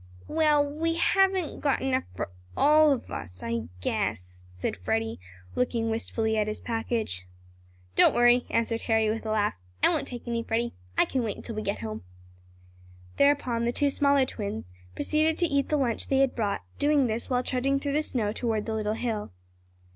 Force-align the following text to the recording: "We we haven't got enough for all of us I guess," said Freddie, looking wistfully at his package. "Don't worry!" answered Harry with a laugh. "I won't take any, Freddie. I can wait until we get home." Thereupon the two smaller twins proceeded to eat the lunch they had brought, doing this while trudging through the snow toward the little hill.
"We 0.27 0.47
we 0.65 0.95
haven't 0.95 1.59
got 1.59 1.79
enough 1.83 2.05
for 2.15 2.31
all 2.57 2.91
of 2.91 3.11
us 3.11 3.43
I 3.43 3.65
guess," 3.81 4.41
said 4.49 4.75
Freddie, 4.75 5.19
looking 5.53 5.91
wistfully 5.91 6.37
at 6.37 6.47
his 6.47 6.59
package. 6.59 7.27
"Don't 7.95 8.15
worry!" 8.15 8.47
answered 8.49 8.81
Harry 8.89 9.11
with 9.11 9.27
a 9.27 9.31
laugh. 9.31 9.53
"I 9.83 9.89
won't 9.89 10.07
take 10.07 10.27
any, 10.27 10.41
Freddie. 10.41 10.73
I 10.97 11.05
can 11.05 11.21
wait 11.21 11.37
until 11.37 11.53
we 11.53 11.61
get 11.61 11.81
home." 11.81 12.03
Thereupon 13.17 13.65
the 13.65 13.71
two 13.71 13.91
smaller 13.91 14.25
twins 14.25 14.71
proceeded 14.95 15.37
to 15.37 15.45
eat 15.45 15.69
the 15.69 15.77
lunch 15.77 16.07
they 16.07 16.17
had 16.17 16.33
brought, 16.35 16.61
doing 16.79 17.05
this 17.05 17.29
while 17.29 17.43
trudging 17.43 17.79
through 17.79 17.93
the 17.93 18.01
snow 18.01 18.31
toward 18.33 18.65
the 18.65 18.73
little 18.73 18.93
hill. 18.93 19.31